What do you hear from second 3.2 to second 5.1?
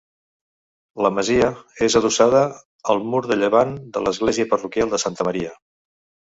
de llevant de l'església parroquial de